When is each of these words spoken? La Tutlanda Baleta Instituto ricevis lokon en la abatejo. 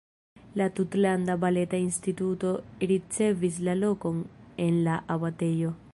La 0.59 0.65
Tutlanda 0.77 1.35
Baleta 1.43 1.77
Instituto 1.87 2.55
ricevis 2.93 3.61
lokon 3.85 4.27
en 4.67 4.85
la 4.89 5.01
abatejo. 5.19 5.77